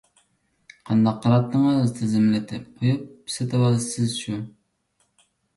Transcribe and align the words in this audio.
قانداق 0.89 1.19
قىلاتتىڭىز؟ 1.25 1.93
تىزىملىتىپ 1.99 2.65
قويۇپ 2.79 3.31
سېتىۋالىسىز 3.37 4.17
شۇ. 4.23 4.43